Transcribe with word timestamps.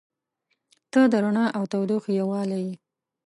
•ته 0.91 1.01
د 1.11 1.13
رڼا 1.23 1.45
او 1.57 1.63
تودوخې 1.71 2.11
یووالی 2.19 2.59
یې. 2.67 2.73